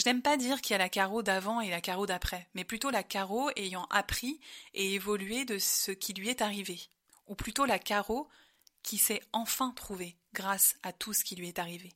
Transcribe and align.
Je 0.00 0.06
n'aime 0.06 0.22
pas 0.22 0.38
dire 0.38 0.62
qu'il 0.62 0.72
y 0.72 0.76
a 0.76 0.78
la 0.78 0.88
Caro 0.88 1.22
d'avant 1.22 1.60
et 1.60 1.68
la 1.68 1.82
Caro 1.82 2.06
d'après, 2.06 2.48
mais 2.54 2.64
plutôt 2.64 2.88
la 2.88 3.02
Caro 3.02 3.50
ayant 3.56 3.86
appris 3.90 4.40
et 4.72 4.94
évolué 4.94 5.44
de 5.44 5.58
ce 5.58 5.90
qui 5.90 6.14
lui 6.14 6.30
est 6.30 6.40
arrivé, 6.40 6.80
ou 7.26 7.34
plutôt 7.34 7.66
la 7.66 7.78
Caro 7.78 8.26
qui 8.82 8.96
s'est 8.96 9.20
enfin 9.34 9.74
trouvée 9.76 10.16
grâce 10.32 10.76
à 10.82 10.94
tout 10.94 11.12
ce 11.12 11.22
qui 11.22 11.36
lui 11.36 11.48
est 11.48 11.58
arrivé. 11.58 11.92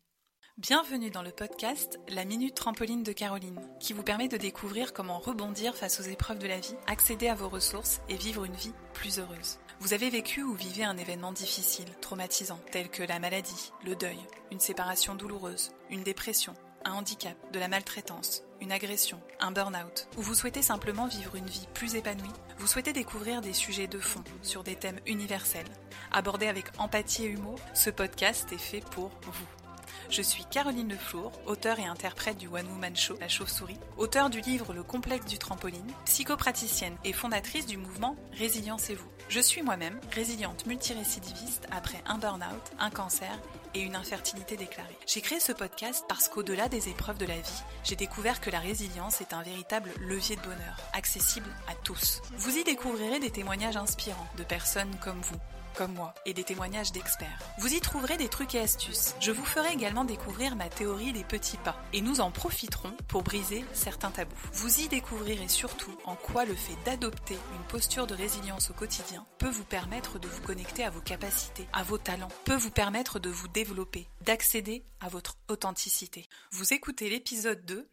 Bienvenue 0.59 1.09
dans 1.11 1.23
le 1.23 1.31
podcast 1.31 1.99
La 2.09 2.27
Minute 2.27 2.55
Trampoline 2.55 3.05
de 3.05 3.13
Caroline, 3.13 3.67
qui 3.81 3.95
vous 3.95 4.03
permet 4.03 4.29
de 4.29 4.37
découvrir 4.37 4.93
comment 4.93 5.19
rebondir 5.19 5.75
face 5.75 5.99
aux 5.99 6.03
épreuves 6.03 6.39
de 6.39 6.47
la 6.47 6.61
vie, 6.61 6.77
accéder 6.87 7.29
à 7.29 7.35
vos 7.35 7.49
ressources 7.49 8.03
et 8.11 8.19
vivre 8.19 8.45
une 8.45 8.53
vie 8.53 8.75
plus 8.93 9.19
heureuse. 9.19 9.61
Vous 9.81 9.95
avez 9.95 10.11
vécu 10.11 10.43
ou 10.43 10.53
vivez 10.53 10.85
un 10.85 10.99
événement 10.99 11.33
difficile, 11.33 11.89
traumatisant, 12.03 12.61
tel 12.71 12.91
que 12.91 13.03
la 13.03 13.19
maladie, 13.19 13.73
le 13.83 13.97
deuil, 13.97 14.21
une 14.53 14.61
séparation 14.61 15.15
douloureuse, 15.15 15.73
une 15.89 16.05
dépression, 16.05 16.55
un 16.85 16.93
handicap, 16.93 17.37
de 17.53 17.59
la 17.59 17.69
maltraitance, 17.69 18.43
une 18.61 18.73
agression, 18.73 19.21
un 19.41 19.53
burn-out, 19.53 20.09
ou 20.17 20.23
vous 20.23 20.35
souhaitez 20.35 20.63
simplement 20.63 21.07
vivre 21.07 21.37
une 21.37 21.47
vie 21.47 21.67
plus 21.75 21.95
épanouie, 21.95 22.31
vous 22.59 22.67
souhaitez 22.67 22.93
découvrir 22.93 23.41
des 23.41 23.53
sujets 23.53 23.87
de 23.87 23.99
fond 23.99 24.25
sur 24.43 24.63
des 24.63 24.77
thèmes 24.77 25.01
universels, 25.07 25.67
abordés 26.13 26.49
avec 26.49 26.67
empathie 26.79 27.25
et 27.25 27.31
humour, 27.31 27.59
ce 27.75 27.91
podcast 27.91 28.53
est 28.53 28.59
fait 28.59 28.85
pour 28.91 29.11
vous. 29.23 29.64
Je 30.11 30.23
suis 30.23 30.45
Caroline 30.45 30.89
Leflour, 30.89 31.33
auteure 31.47 31.79
et 31.79 31.87
interprète 31.87 32.39
du 32.39 32.49
One 32.49 32.67
Woman 32.69 32.97
Show 32.97 33.17
La 33.21 33.29
Chauve-souris, 33.29 33.79
auteure 33.97 34.31
du 34.31 34.41
livre 34.41 34.73
Le 34.73 34.83
complexe 34.83 35.27
du 35.27 35.39
trampoline, 35.39 35.93
psychopraticienne 36.05 36.97
et 37.05 37.13
fondatrice 37.13 37.67
du 37.67 37.77
mouvement 37.77 38.17
Résilience 38.33 38.91
et 38.91 38.95
vous. 38.95 39.09
Je 39.29 39.41
suis 39.41 39.63
moi-même 39.63 39.99
résiliente 40.13 40.67
multirécidiviste 40.67 41.67
après 41.71 42.03
un 42.07 42.19
burn-out, 42.19 42.73
un 42.79 42.91
cancer 42.91 43.39
et 43.75 43.81
une 43.81 43.97
infertilité 43.97 44.57
déclarée. 44.57 44.97
J'ai 45.07 45.21
créé 45.21 45.41
ce 45.41 45.53
podcast 45.53 46.05
parce 46.09 46.29
qu'au-delà 46.29 46.69
des 46.69 46.89
épreuves 46.89 47.19
de 47.19 47.27
la 47.27 47.37
vie, 47.37 47.63
j'ai 47.83 47.97
découvert 47.97 48.41
que 48.41 48.51
la 48.51 48.61
résilience 48.61 49.21
est 49.21 49.33
un 49.33 49.43
véritable 49.43 49.91
levier 50.01 50.37
de 50.37 50.43
bonheur, 50.43 50.77
accessible 50.93 51.51
à 51.69 51.75
tous. 51.75 52.23
Vous 52.37 52.57
y 52.57 52.65
découvrirez 52.65 53.19
des 53.19 53.31
témoignages 53.31 53.77
inspirants 53.77 54.29
de 54.39 54.45
personnes 54.45 54.95
comme 55.03 55.21
vous 55.21 55.39
comme 55.75 55.93
moi, 55.93 56.15
et 56.25 56.35
des 56.35 56.45
témoignages 56.45 56.93
d'experts. 56.93 57.39
Vous 57.59 57.75
y 57.75 57.81
trouverez 57.81 58.17
des 58.17 58.29
trucs 58.29 58.55
et 58.55 58.61
astuces. 58.61 59.15
Je 59.21 59.33
vous 59.33 59.45
ferai 59.45 59.73
également 59.73 60.05
découvrir 60.05 60.57
ma 60.57 60.69
théorie 60.69 61.13
des 61.13 61.25
petits 61.25 61.57
pas, 61.59 61.77
et 61.93 62.01
nous 62.01 62.21
en 62.21 62.31
profiterons 62.31 62.97
pour 63.09 63.23
briser 63.23 63.65
certains 63.73 64.11
tabous. 64.11 64.35
Vous 64.53 64.81
y 64.81 64.89
découvrirez 64.89 65.49
surtout 65.49 65.95
en 66.05 66.17
quoi 66.17 66.45
le 66.45 66.55
fait 66.55 66.77
d'adopter 66.85 67.39
une 67.55 67.67
posture 67.69 68.07
de 68.07 68.15
résilience 68.15 68.71
au 68.71 68.75
quotidien 68.75 69.27
peut 69.39 69.51
vous 69.51 69.65
permettre 69.65 70.19
de 70.19 70.29
vous 70.29 70.43
connecter 70.43 70.85
à 70.85 70.91
vos 70.91 71.01
capacités, 71.01 71.69
à 71.73 71.83
vos 71.83 71.99
talents, 71.99 72.29
peut 72.45 72.57
vous 72.57 72.71
permettre 72.71 73.19
de 73.19 73.31
vous 73.31 73.49
développer, 73.49 74.09
d'accéder 74.23 74.85
à 75.01 75.09
votre 75.09 75.37
authenticité. 75.49 76.29
Vous 76.51 76.73
écoutez 76.73 77.11
l'épisode 77.11 77.65
2, 77.67 77.89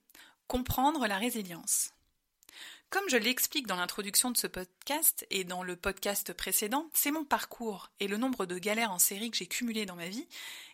Comprendre 0.47 1.07
la 1.07 1.17
résilience. 1.17 1.93
Comme 2.91 3.07
je 3.07 3.15
l'explique 3.15 3.67
dans 3.67 3.77
l'introduction 3.77 4.31
de 4.31 4.37
ce 4.37 4.47
podcast 4.47 5.25
et 5.29 5.45
dans 5.45 5.63
le 5.63 5.77
podcast 5.77 6.33
précédent, 6.33 6.89
c'est 6.93 7.11
mon 7.11 7.23
parcours 7.23 7.89
et 8.01 8.09
le 8.09 8.17
nombre 8.17 8.45
de 8.45 8.57
galères 8.57 8.91
en 8.91 8.99
série 8.99 9.31
que 9.31 9.37
j'ai 9.37 9.45
cumulées 9.45 9.85
dans 9.85 9.95
ma 9.95 10.09
vie 10.09 10.27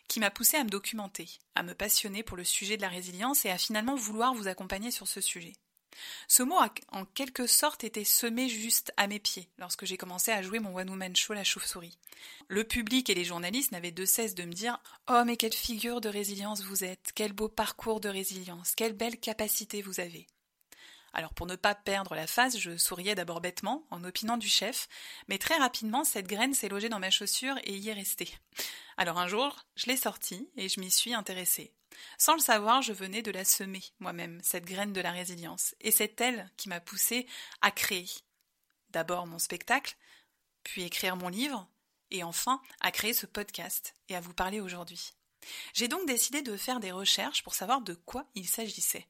qui 0.08 0.18
m'a 0.18 0.32
poussé 0.32 0.56
à 0.56 0.64
me 0.64 0.68
documenter, 0.68 1.28
à 1.54 1.62
me 1.62 1.74
passionner 1.74 2.24
pour 2.24 2.36
le 2.36 2.42
sujet 2.42 2.76
de 2.76 2.82
la 2.82 2.88
résilience 2.88 3.44
et 3.44 3.50
à 3.50 3.56
finalement 3.56 3.94
vouloir 3.94 4.34
vous 4.34 4.48
accompagner 4.48 4.90
sur 4.90 5.06
ce 5.06 5.20
sujet. 5.20 5.52
Ce 6.26 6.42
mot 6.42 6.58
a 6.58 6.74
en 6.90 7.04
quelque 7.04 7.46
sorte 7.46 7.84
été 7.84 8.02
semé 8.02 8.48
juste 8.48 8.92
à 8.96 9.06
mes 9.06 9.20
pieds 9.20 9.48
lorsque 9.56 9.84
j'ai 9.84 9.96
commencé 9.96 10.32
à 10.32 10.42
jouer 10.42 10.58
mon 10.58 10.76
One 10.76 10.90
Woman 10.90 11.14
Show 11.14 11.34
La 11.34 11.44
Chauve-souris. 11.44 11.98
Le 12.48 12.64
public 12.64 13.10
et 13.10 13.14
les 13.14 13.24
journalistes 13.24 13.70
n'avaient 13.70 13.92
de 13.92 14.04
cesse 14.04 14.34
de 14.34 14.42
me 14.42 14.52
dire 14.52 14.80
Oh, 15.08 15.22
mais 15.24 15.36
quelle 15.36 15.54
figure 15.54 16.00
de 16.00 16.08
résilience 16.08 16.64
vous 16.64 16.82
êtes, 16.82 17.12
quel 17.14 17.32
beau 17.32 17.48
parcours 17.48 18.00
de 18.00 18.08
résilience, 18.08 18.74
quelle 18.74 18.94
belle 18.94 19.20
capacité 19.20 19.82
vous 19.82 20.00
avez. 20.00 20.26
Alors 21.12 21.34
pour 21.34 21.46
ne 21.46 21.56
pas 21.56 21.74
perdre 21.74 22.14
la 22.14 22.26
face, 22.26 22.58
je 22.58 22.76
souriais 22.76 23.14
d'abord 23.14 23.40
bêtement, 23.40 23.86
en 23.90 24.04
opinant 24.04 24.36
du 24.36 24.48
chef, 24.48 24.88
mais 25.28 25.38
très 25.38 25.56
rapidement 25.56 26.04
cette 26.04 26.28
graine 26.28 26.54
s'est 26.54 26.68
logée 26.68 26.88
dans 26.88 26.98
ma 26.98 27.10
chaussure 27.10 27.58
et 27.64 27.76
y 27.76 27.88
est 27.88 27.94
restée. 27.94 28.30
Alors 28.96 29.18
un 29.18 29.28
jour, 29.28 29.56
je 29.76 29.86
l'ai 29.86 29.96
sortie 29.96 30.48
et 30.56 30.68
je 30.68 30.80
m'y 30.80 30.90
suis 30.90 31.14
intéressée. 31.14 31.72
Sans 32.18 32.34
le 32.34 32.40
savoir, 32.40 32.82
je 32.82 32.92
venais 32.92 33.22
de 33.22 33.30
la 33.30 33.44
semer 33.44 33.82
moi-même, 33.98 34.40
cette 34.42 34.64
graine 34.66 34.92
de 34.92 35.00
la 35.00 35.10
résilience, 35.10 35.74
et 35.80 35.90
c'est 35.90 36.20
elle 36.20 36.50
qui 36.56 36.68
m'a 36.68 36.80
poussée 36.80 37.26
à 37.60 37.70
créer. 37.70 38.08
D'abord 38.90 39.26
mon 39.26 39.38
spectacle, 39.38 39.96
puis 40.62 40.82
écrire 40.82 41.16
mon 41.16 41.28
livre, 41.28 41.68
et 42.10 42.22
enfin 42.22 42.60
à 42.80 42.90
créer 42.90 43.14
ce 43.14 43.26
podcast 43.26 43.94
et 44.08 44.16
à 44.16 44.20
vous 44.20 44.32
parler 44.32 44.60
aujourd'hui. 44.60 45.12
J'ai 45.74 45.88
donc 45.88 46.06
décidé 46.06 46.42
de 46.42 46.56
faire 46.56 46.80
des 46.80 46.92
recherches 46.92 47.42
pour 47.42 47.54
savoir 47.54 47.80
de 47.80 47.94
quoi 47.94 48.26
il 48.34 48.48
s'agissait. 48.48 49.06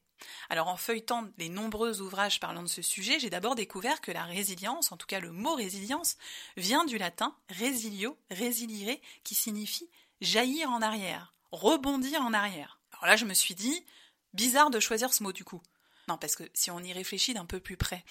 Alors 0.49 0.67
en 0.67 0.77
feuilletant 0.77 1.27
les 1.37 1.49
nombreux 1.49 2.01
ouvrages 2.01 2.39
parlant 2.39 2.63
de 2.63 2.67
ce 2.67 2.81
sujet, 2.81 3.19
j'ai 3.19 3.29
d'abord 3.29 3.55
découvert 3.55 4.01
que 4.01 4.11
la 4.11 4.23
résilience, 4.23 4.91
en 4.91 4.97
tout 4.97 5.07
cas 5.07 5.19
le 5.19 5.31
mot 5.31 5.55
résilience, 5.55 6.17
vient 6.57 6.85
du 6.85 6.97
latin 6.97 7.35
resilio, 7.49 8.17
résilire, 8.29 8.97
qui 9.23 9.35
signifie 9.35 9.89
jaillir 10.21 10.69
en 10.69 10.81
arrière, 10.81 11.33
rebondir 11.51 12.21
en 12.21 12.33
arrière. 12.33 12.79
Alors 12.91 13.05
là 13.05 13.15
je 13.15 13.25
me 13.25 13.33
suis 13.33 13.55
dit, 13.55 13.85
bizarre 14.33 14.69
de 14.69 14.79
choisir 14.79 15.13
ce 15.13 15.23
mot 15.23 15.31
du 15.31 15.43
coup. 15.43 15.61
Non, 16.07 16.17
parce 16.17 16.35
que 16.35 16.43
si 16.53 16.71
on 16.71 16.79
y 16.79 16.91
réfléchit 16.91 17.33
d'un 17.33 17.45
peu 17.45 17.59
plus 17.59 17.77
près, 17.77 18.03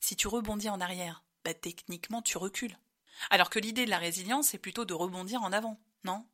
si 0.00 0.14
tu 0.14 0.28
rebondis 0.28 0.68
en 0.68 0.80
arrière, 0.80 1.22
bah 1.44 1.54
techniquement 1.54 2.22
tu 2.22 2.38
recules. 2.38 2.76
Alors 3.30 3.50
que 3.50 3.58
l'idée 3.58 3.86
de 3.86 3.90
la 3.90 3.98
résilience, 3.98 4.48
c'est 4.48 4.58
plutôt 4.58 4.84
de 4.84 4.94
rebondir 4.94 5.42
en 5.42 5.52
avant, 5.52 5.80
non? 6.04 6.26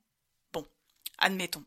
Bon, 0.53 0.67
admettons. 1.19 1.65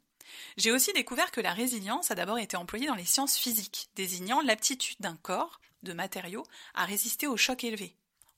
J'ai 0.57 0.71
aussi 0.71 0.93
découvert 0.93 1.31
que 1.31 1.41
la 1.41 1.53
résilience 1.53 2.11
a 2.11 2.15
d'abord 2.15 2.39
été 2.39 2.57
employée 2.57 2.87
dans 2.87 2.95
les 2.95 3.05
sciences 3.05 3.37
physiques, 3.37 3.89
désignant 3.95 4.41
l'aptitude 4.41 4.97
d'un 4.99 5.15
corps, 5.15 5.59
de 5.83 5.93
matériaux, 5.93 6.45
à 6.73 6.85
résister 6.85 7.27
aux 7.27 7.37
chocs 7.37 7.63
élevés. 7.63 7.95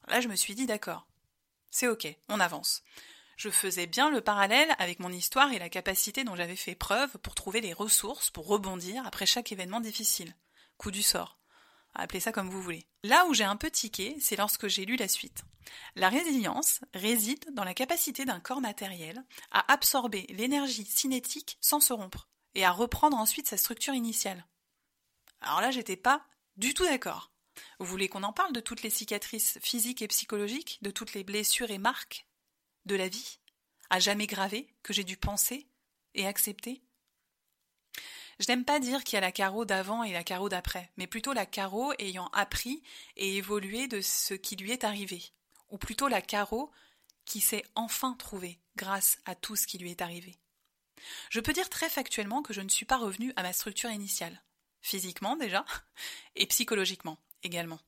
Là, 0.08 0.22
je 0.22 0.28
me 0.28 0.36
suis 0.36 0.56
dit 0.56 0.66
d'accord. 0.66 1.08
C'est 1.72 1.88
ok, 1.88 2.08
on 2.30 2.40
avance. 2.40 2.84
Je 3.36 3.50
faisais 3.50 3.86
bien 3.86 4.09
le 4.09 4.22
parallèle 4.22 4.76
avec 4.80 5.00
mon 5.00 5.12
histoire 5.12 5.52
et 5.53 5.59
la 5.59 5.70
capacité 5.70 6.24
dont 6.24 6.36
j'avais 6.36 6.56
fait 6.56 6.76
preuve 6.76 7.18
pour 7.20 7.36
trouver 7.36 7.62
les 7.62 7.74
ressources 7.74 8.31
pour 8.31 8.47
rebondir 8.47 9.06
après 9.06 9.28
chaque 9.28 9.52
événement 9.52 9.80
difficile. 9.80 10.36
Coup 10.78 10.92
du 10.92 11.03
sort 11.03 11.38
appelez 12.02 12.19
ça 12.19 12.31
comme 12.31 12.50
vous 12.50 12.62
voulez. 12.62 12.88
Là 13.03 13.25
où 13.25 13.34
j'ai 13.34 13.44
un 13.44 13.56
peu 13.56 13.69
tiqué, 13.69 14.18
c'est 14.19 14.35
lorsque 14.35 14.68
j'ai 14.68 14.85
lu 14.85 14.96
la 14.96 15.08
suite. 15.08 15.44
La 15.96 16.09
résilience 16.09 16.81
réside 16.94 17.46
dans 17.53 17.63
la 17.63 17.74
capacité 17.74 18.25
d'un 18.25 18.40
corps 18.40 18.62
matériel 18.62 19.24
à 19.52 19.72
absorber 19.72 20.25
l'énergie 20.30 20.85
cinétique 20.85 21.58
sans 21.62 21.80
se 21.80 21.94
rompre 21.94 22.30
et 22.56 22.66
à 22.66 22.72
reprendre 22.72 23.18
ensuite 23.18 23.47
sa 23.47 23.58
structure 23.58 23.94
initiale. 23.94 24.46
Alors 25.41 25.62
là, 25.62 25.72
j'étais 25.72 25.97
pas 25.97 26.25
du 26.56 26.74
tout 26.74 26.84
d'accord. 26.84 27.31
Vous 27.80 27.85
voulez 27.85 28.09
qu'on 28.09 28.24
en 28.24 28.34
parle 28.34 28.53
de 28.53 28.59
toutes 28.59 28.84
les 28.84 28.90
cicatrices 28.90 29.59
physiques 29.62 30.02
et 30.02 30.08
psychologiques, 30.08 30.79
de 30.81 30.91
toutes 30.91 31.14
les 31.14 31.24
blessures 31.24 31.72
et 31.72 31.78
marques 31.78 32.28
de 32.85 32.96
la 32.96 33.08
vie, 33.08 33.40
à 33.90 34.00
jamais 34.00 34.28
gravées, 34.28 34.74
que 34.84 34.94
j'ai 34.94 35.03
dû 35.03 35.18
penser 35.18 35.68
et 36.14 36.25
accepter? 36.25 36.84
Je 38.40 38.46
n'aime 38.48 38.66
pas 38.66 38.80
dire 38.80 39.03
qu'il 39.03 39.16
y 39.16 39.18
a 39.18 39.22
la 39.22 39.31
carreau 39.31 39.66
d'avant 39.66 40.03
et 40.03 40.12
la 40.12 40.24
carreau 40.24 40.50
d'après, 40.50 40.92
mais 40.98 41.08
plutôt 41.08 41.34
la 41.34 41.46
carreau 41.46 41.94
ayant 42.00 42.28
appris 42.34 42.84
et 43.16 43.38
évolué 43.38 43.88
de 43.88 44.02
ce 44.02 44.34
qui 44.34 44.56
lui 44.56 44.72
est 44.72 44.84
arrivé, 44.84 45.24
ou 45.70 45.78
plutôt 45.78 46.08
la 46.08 46.22
carreau 46.22 46.72
qui 47.26 47.42
s'est 47.42 47.66
enfin 47.76 48.14
trouvée 48.14 48.59
grâce 48.76 49.18
à 49.26 49.36
tout 49.36 49.56
ce 49.56 49.68
qui 49.68 49.78
lui 49.78 49.92
est 49.92 50.02
arrivé. 50.02 50.38
Je 51.30 51.40
peux 51.40 51.53
dire 51.53 51.70
très 51.70 51.90
factuellement 51.90 52.42
que 52.42 52.53
je 52.53 52.62
ne 52.62 52.70
suis 52.70 52.86
pas 52.86 52.97
revenue 52.97 53.34
à 53.36 53.44
ma 53.44 53.53
structure 53.53 53.90
initiale, 53.90 54.42
physiquement 54.81 55.36
déjà, 55.36 55.66
et 56.36 56.46
psychologiquement 56.47 57.18
également. 57.44 57.80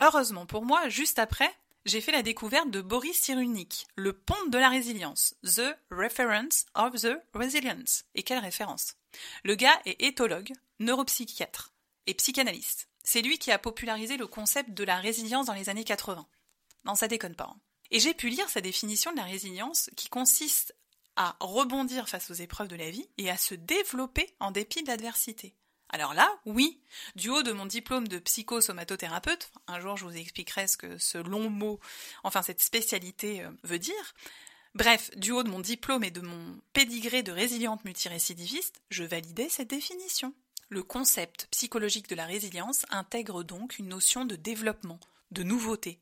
Heureusement 0.00 0.46
pour 0.46 0.64
moi, 0.64 0.88
juste 0.88 1.18
après, 1.18 1.52
j'ai 1.88 2.02
fait 2.02 2.12
la 2.12 2.22
découverte 2.22 2.70
de 2.70 2.82
Boris 2.82 3.18
Cyrulnik, 3.18 3.86
le 3.96 4.12
pont 4.12 4.46
de 4.48 4.58
la 4.58 4.68
résilience, 4.68 5.34
The 5.42 5.74
Reference 5.90 6.66
of 6.74 7.00
the 7.00 7.16
Resilience. 7.32 8.04
Et 8.14 8.22
quelle 8.22 8.38
référence 8.40 8.96
Le 9.42 9.54
gars 9.54 9.80
est 9.86 10.02
éthologue, 10.02 10.52
neuropsychiatre 10.80 11.72
et 12.06 12.12
psychanalyste. 12.12 12.88
C'est 13.02 13.22
lui 13.22 13.38
qui 13.38 13.50
a 13.50 13.58
popularisé 13.58 14.18
le 14.18 14.26
concept 14.26 14.70
de 14.70 14.84
la 14.84 14.98
résilience 14.98 15.46
dans 15.46 15.54
les 15.54 15.70
années 15.70 15.84
80. 15.84 16.26
Non, 16.84 16.94
ça 16.94 17.08
déconne 17.08 17.34
pas. 17.34 17.50
Hein. 17.50 17.60
Et 17.90 18.00
j'ai 18.00 18.12
pu 18.12 18.28
lire 18.28 18.50
sa 18.50 18.60
définition 18.60 19.10
de 19.12 19.16
la 19.16 19.24
résilience 19.24 19.88
qui 19.96 20.10
consiste 20.10 20.76
à 21.16 21.36
rebondir 21.40 22.06
face 22.06 22.30
aux 22.30 22.34
épreuves 22.34 22.68
de 22.68 22.76
la 22.76 22.90
vie 22.90 23.08
et 23.16 23.30
à 23.30 23.38
se 23.38 23.54
développer 23.54 24.28
en 24.40 24.50
dépit 24.50 24.82
de 24.82 24.88
l'adversité. 24.88 25.56
Alors 25.90 26.12
là, 26.12 26.30
oui, 26.44 26.80
du 27.16 27.30
haut 27.30 27.42
de 27.42 27.52
mon 27.52 27.64
diplôme 27.64 28.08
de 28.08 28.18
psychosomatothérapeute, 28.18 29.50
un 29.66 29.80
jour 29.80 29.96
je 29.96 30.04
vous 30.04 30.16
expliquerai 30.16 30.66
ce 30.66 30.76
que 30.76 30.98
ce 30.98 31.18
long 31.18 31.48
mot, 31.48 31.80
enfin 32.24 32.42
cette 32.42 32.60
spécialité 32.60 33.42
euh, 33.42 33.50
veut 33.62 33.78
dire, 33.78 34.14
bref, 34.74 35.10
du 35.16 35.32
haut 35.32 35.42
de 35.42 35.48
mon 35.48 35.60
diplôme 35.60 36.04
et 36.04 36.10
de 36.10 36.20
mon 36.20 36.60
pédigré 36.74 37.22
de 37.22 37.32
résiliente 37.32 37.84
multirécidiviste, 37.84 38.82
je 38.90 39.04
validais 39.04 39.48
cette 39.48 39.70
définition. 39.70 40.34
Le 40.68 40.82
concept 40.82 41.48
psychologique 41.50 42.08
de 42.08 42.16
la 42.16 42.26
résilience 42.26 42.84
intègre 42.90 43.42
donc 43.42 43.78
une 43.78 43.88
notion 43.88 44.26
de 44.26 44.36
développement, 44.36 45.00
de 45.30 45.42
nouveauté, 45.42 46.00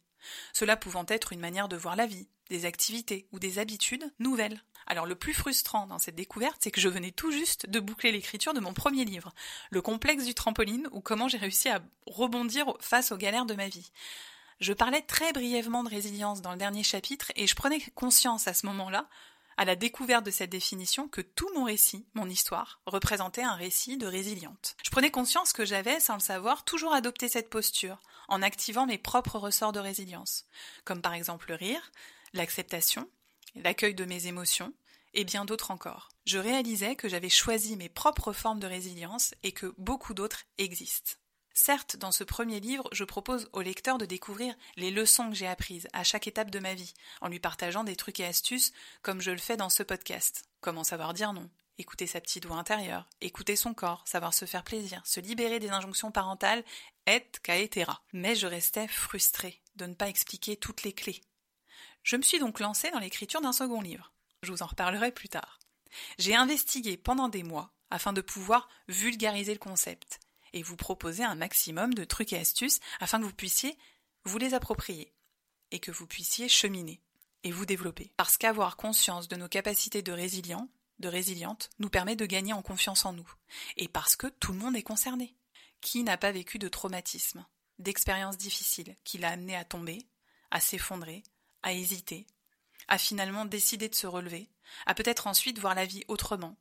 cela 0.53 0.77
pouvant 0.77 1.06
être 1.09 1.32
une 1.32 1.41
manière 1.41 1.69
de 1.69 1.77
voir 1.77 1.97
la 1.97 2.06
vie, 2.06 2.29
des 2.50 2.65
activités 2.65 3.29
ou 3.32 3.39
des 3.39 3.59
habitudes 3.59 4.12
nouvelles. 4.19 4.62
Alors 4.87 5.06
le 5.06 5.15
plus 5.15 5.35
frustrant 5.35 5.87
dans 5.87 5.99
cette 5.99 6.15
découverte, 6.15 6.59
c'est 6.61 6.71
que 6.71 6.81
je 6.81 6.88
venais 6.88 7.11
tout 7.11 7.33
juste 7.33 7.69
de 7.69 7.81
boucler 7.81 8.12
l'écriture 8.12 8.55
de 8.55 8.61
mon 8.61 8.73
premier 8.73 9.05
livre, 9.05 9.33
Le 9.71 9.83
complexe 9.83 10.25
du 10.25 10.35
trampoline, 10.35 10.88
ou 10.93 11.00
comment 11.00 11.29
j'ai 11.29 11.38
réussi 11.38 11.69
à 11.69 11.83
rebondir 12.06 12.73
face 12.81 13.12
aux 13.12 13.17
galères 13.17 13.47
de 13.47 13.55
ma 13.55 13.69
vie. 13.69 13.91
Je 14.61 14.73
parlais 14.73 15.03
très 15.03 15.33
brièvement 15.33 15.85
de 15.85 15.91
résilience 15.91 16.41
dans 16.41 16.53
le 16.53 16.59
dernier 16.59 16.83
chapitre 16.83 17.31
et 17.37 17.47
je 17.47 17.55
prenais 17.55 17.81
conscience 17.94 18.49
à 18.49 18.55
ce 18.55 18.65
moment-là, 18.67 19.09
à 19.59 19.65
la 19.65 19.77
découverte 19.77 20.25
de 20.25 20.31
cette 20.31 20.50
définition, 20.50 21.09
que 21.09 21.21
tout 21.21 21.49
mon 21.55 21.65
récit, 21.65 22.06
mon 22.15 22.29
histoire, 22.29 22.81
représentait 22.87 23.43
un 23.43 23.55
récit 23.55 23.97
de 23.97 24.06
résiliente. 24.06 24.77
Je 24.85 24.91
prenais 24.91 25.11
conscience 25.11 25.53
que 25.53 25.65
j'avais, 25.65 25.99
sans 25.99 26.15
le 26.15 26.21
savoir, 26.21 26.65
toujours 26.65 26.94
adopté 26.94 27.29
cette 27.29 27.50
posture, 27.50 27.99
en 28.29 28.43
activant 28.43 28.87
mes 28.87 28.99
propres 28.99 29.39
ressorts 29.39 29.73
de 29.73 29.81
résilience, 29.81 30.44
comme 30.85 31.00
par 31.00 31.15
exemple 31.15 31.49
le 31.49 31.55
rire, 31.55 31.91
l'acceptation, 32.35 33.09
l'accueil 33.56 33.94
de 33.94 34.05
mes 34.05 34.26
émotions, 34.26 34.73
et 35.14 35.25
bien 35.25 35.44
d'autres 35.44 35.70
encore. 35.70 36.11
Je 36.26 36.38
réalisais 36.38 36.97
que 36.97 37.08
j'avais 37.08 37.29
choisi 37.29 37.76
mes 37.76 37.88
propres 37.88 38.32
formes 38.32 38.61
de 38.61 38.67
résilience 38.67 39.35
et 39.43 39.53
que 39.53 39.75
beaucoup 39.79 40.14
d'autres 40.14 40.44
existent. 40.58 41.14
Certes, 41.55 41.97
dans 41.97 42.12
ce 42.12 42.23
premier 42.23 42.61
livre, 42.61 42.87
je 42.93 43.05
propose 43.05 43.49
au 43.55 43.62
lecteur 43.62 43.97
de 43.97 44.05
découvrir 44.05 44.55
les 44.76 44.91
leçons 44.91 45.31
que 45.31 45.35
j'ai 45.35 45.47
apprises 45.47 45.88
à 45.94 46.05
chaque 46.05 46.26
étape 46.26 46.50
de 46.50 46.58
ma 46.58 46.75
vie, 46.75 46.93
en 47.23 47.29
lui 47.29 47.41
partageant 47.41 47.82
des 47.82 47.97
trucs 47.97 48.20
et 48.20 48.26
astuces 48.26 48.73
comme 49.00 49.23
je 49.23 49.31
le 49.31 49.38
fais 49.38 49.56
dans 49.56 49.70
ce 49.70 49.82
podcast. 49.82 50.44
Comment 50.61 50.85
savoir 50.85 51.14
dire 51.14 51.32
non, 51.32 51.49
écouter 51.79 52.06
sa 52.06 52.20
petite 52.20 52.44
voix 52.44 52.58
intérieure, 52.58 53.08
écouter 53.23 53.56
son 53.56 53.73
corps, 53.73 54.03
savoir 54.06 54.35
se 54.35 54.44
faire 54.44 54.64
plaisir, 54.64 55.00
se 55.06 55.20
libérer 55.20 55.58
des 55.58 55.70
injonctions 55.70 56.12
parentales, 56.12 56.62
et 57.06 57.25
caetera. 57.43 58.03
Mais 58.12 58.35
je 58.35 58.47
restais 58.47 58.88
frustrée 58.88 59.62
de 59.76 59.87
ne 59.87 59.94
pas 59.94 60.11
expliquer 60.11 60.56
toutes 60.56 60.82
les 60.82 60.93
clés. 60.93 61.23
Je 62.06 62.14
me 62.14 62.23
suis 62.23 62.38
donc 62.38 62.61
lancée 62.61 62.93
dans 62.93 63.00
l'écriture 63.00 63.41
d'un 63.41 63.53
second 63.53 63.81
livre. 63.81 64.12
Je 64.44 64.53
vous 64.53 64.62
en 64.62 64.67
reparlerai 64.67 65.11
plus 65.11 65.29
tard. 65.29 65.58
J'ai 66.19 66.37
investigué 66.37 66.97
pendant 66.97 67.29
des 67.29 67.43
mois 67.43 67.75
afin 67.91 68.12
de 68.12 68.20
pouvoir 68.20 68.69
vulgariser 68.87 69.53
le 69.53 69.58
concept 69.58 70.20
et 70.53 70.62
vous 70.62 70.76
proposer 70.76 71.25
un 71.25 71.35
maximum 71.35 71.94
de 71.94 72.05
trucs 72.05 72.32
et 72.32 72.38
astuces 72.38 72.79
afin 73.00 73.19
que 73.19 73.25
vous 73.25 73.35
puissiez 73.35 73.76
vous 74.23 74.38
les 74.38 74.55
approprier 74.55 75.12
et 75.73 75.81
que 75.81 75.91
vous 75.91 76.06
puissiez 76.06 76.49
cheminer 76.49 77.03
et 77.43 77.50
vous 77.50 77.67
développer. 77.67 78.12
Parce 78.17 78.37
qu'avoir 78.37 78.76
conscience 78.76 79.26
de 79.26 79.35
nos 79.35 79.49
capacités 79.49 80.03
de 80.03 80.12
résilient, 80.12 80.69
de 81.00 81.08
résiliente, 81.08 81.70
nous 81.81 81.91
permet 81.91 82.14
de 82.14 82.25
gagner 82.25 82.53
en 82.53 82.62
confiance 82.62 83.05
en 83.05 83.14
nous. 83.14 83.29
Et 83.76 83.88
parce 83.88 84.14
que 84.14 84.29
tout 84.29 84.53
le 84.53 84.58
monde 84.58 84.76
est 84.76 84.82
concerné. 84.82 85.35
Qui 85.81 86.05
n'a 86.05 86.17
pas 86.17 86.31
vécu 86.31 86.61
de 86.61 86.69
traumatisme, 86.69 87.44
d'expériences 87.81 88.38
difficiles 88.38 88.94
qui 89.03 89.19
l'a 89.19 89.31
amené 89.31 89.56
à 89.56 89.64
tomber, 89.64 90.06
à 90.53 90.61
s'effondrer, 90.61 91.25
à 91.67 91.73
hésiter, 91.73 92.29
à 92.87 92.97
finalement 92.97 93.45
décider 93.45 93.89
de 93.89 93.95
se 93.97 94.07
relever, 94.07 94.49
à 94.87 94.95
peut-être 94.95 95.27
ensuite 95.27 95.59
voir 95.59 95.75
la 95.75 95.85
vie 95.85 96.05
autrement, 96.07 96.57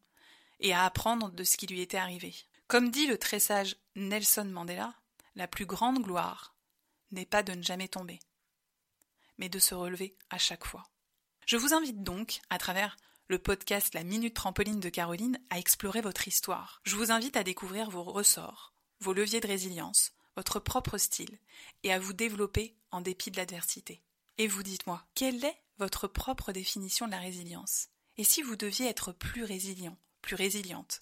et 0.59 0.73
à 0.73 0.83
apprendre 0.83 1.29
de 1.29 1.43
ce 1.43 1.57
qui 1.57 1.67
lui 1.67 1.79
était 1.81 1.97
arrivé. 1.97 2.33
Comme 2.67 2.89
dit 2.89 3.05
le 3.05 3.19
très 3.19 3.39
sage 3.39 3.75
Nelson 3.95 4.45
Mandela, 4.45 4.95
la 5.35 5.47
plus 5.47 5.67
grande 5.67 6.01
gloire 6.01 6.55
n'est 7.11 7.27
pas 7.27 7.43
de 7.43 7.53
ne 7.53 7.61
jamais 7.61 7.87
tomber, 7.87 8.19
mais 9.37 9.47
de 9.47 9.59
se 9.59 9.75
relever 9.75 10.17
à 10.31 10.39
chaque 10.39 10.65
fois. 10.65 10.89
Je 11.45 11.57
vous 11.57 11.75
invite 11.75 12.01
donc, 12.01 12.39
à 12.49 12.57
travers 12.57 12.97
le 13.27 13.37
podcast 13.37 13.93
La 13.93 14.03
Minute 14.03 14.33
Trampoline 14.33 14.79
de 14.79 14.89
Caroline, 14.89 15.39
à 15.51 15.59
explorer 15.59 16.01
votre 16.01 16.27
histoire. 16.27 16.81
Je 16.83 16.95
vous 16.95 17.11
invite 17.11 17.37
à 17.37 17.43
découvrir 17.43 17.91
vos 17.91 18.01
ressorts, 18.03 18.73
vos 19.01 19.13
leviers 19.13 19.39
de 19.39 19.47
résilience, 19.47 20.13
votre 20.35 20.59
propre 20.59 20.97
style, 20.97 21.37
et 21.83 21.93
à 21.93 21.99
vous 21.99 22.13
développer 22.13 22.75
en 22.89 23.01
dépit 23.01 23.29
de 23.29 23.37
l'adversité. 23.37 24.01
Et 24.37 24.47
vous 24.47 24.63
dites-moi, 24.63 25.01
quelle 25.15 25.43
est 25.45 25.57
votre 25.77 26.07
propre 26.07 26.51
définition 26.51 27.05
de 27.05 27.11
la 27.11 27.19
résilience? 27.19 27.87
Et 28.17 28.25
si 28.25 28.41
vous 28.41 28.57
deviez 28.57 28.87
être 28.87 29.13
plus 29.13 29.45
résilient, 29.45 29.97
plus 30.21 30.35
résiliente, 30.35 30.99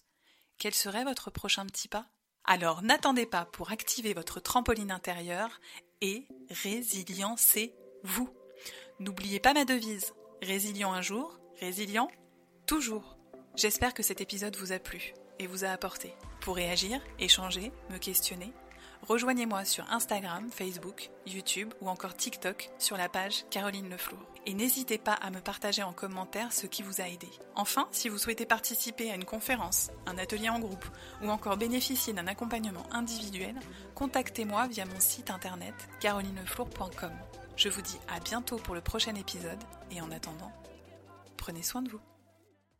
quel 0.59 0.73
serait 0.73 1.03
votre 1.03 1.31
prochain 1.31 1.65
petit 1.65 1.87
pas? 1.87 2.07
Alors 2.45 2.83
n'attendez 2.83 3.25
pas 3.25 3.45
pour 3.45 3.71
activer 3.71 4.13
votre 4.13 4.39
trampoline 4.39 4.91
intérieure 4.91 5.59
et 6.01 6.27
résiliencez-vous. 6.49 8.29
N'oubliez 8.99 9.39
pas 9.39 9.53
ma 9.53 9.65
devise, 9.65 10.13
résilient 10.41 10.93
un 10.93 11.01
jour, 11.01 11.39
résilient 11.59 12.11
toujours. 12.67 13.17
J'espère 13.55 13.93
que 13.93 14.03
cet 14.03 14.21
épisode 14.21 14.57
vous 14.57 14.73
a 14.73 14.79
plu 14.79 15.13
et 15.39 15.47
vous 15.47 15.63
a 15.63 15.69
apporté. 15.69 16.13
Pour 16.41 16.55
réagir, 16.55 17.01
échanger, 17.17 17.71
me 17.89 17.97
questionner, 17.97 18.53
rejoignez-moi 19.07 19.65
sur 19.65 19.89
Instagram, 19.91 20.49
Facebook, 20.51 21.09
YouTube 21.27 21.73
ou 21.81 21.89
encore 21.89 22.15
TikTok 22.15 22.69
sur 22.77 22.97
la 22.97 23.09
page 23.09 23.45
Caroline 23.49 23.89
Leflour. 23.89 24.19
Et 24.45 24.53
n'hésitez 24.53 24.97
pas 24.97 25.13
à 25.13 25.29
me 25.29 25.39
partager 25.39 25.83
en 25.83 25.93
commentaire 25.93 26.51
ce 26.51 26.67
qui 26.67 26.83
vous 26.83 26.99
a 26.99 27.07
aidé. 27.07 27.29
Enfin, 27.55 27.87
si 27.91 28.09
vous 28.09 28.17
souhaitez 28.17 28.45
participer 28.45 29.09
à 29.11 29.15
une 29.15 29.25
conférence, 29.25 29.91
un 30.05 30.17
atelier 30.17 30.49
en 30.49 30.59
groupe 30.59 30.85
ou 31.21 31.29
encore 31.29 31.57
bénéficier 31.57 32.13
d'un 32.13 32.27
accompagnement 32.27 32.85
individuel, 32.91 33.55
contactez-moi 33.95 34.67
via 34.67 34.85
mon 34.85 34.99
site 34.99 35.29
internet 35.29 35.75
carolineflour.com. 36.01 37.13
Je 37.55 37.69
vous 37.69 37.81
dis 37.81 37.99
à 38.13 38.19
bientôt 38.19 38.57
pour 38.57 38.75
le 38.75 38.81
prochain 38.81 39.15
épisode 39.15 39.63
et 39.91 40.01
en 40.01 40.11
attendant, 40.11 40.51
prenez 41.37 41.63
soin 41.63 41.81
de 41.81 41.89
vous. 41.89 42.01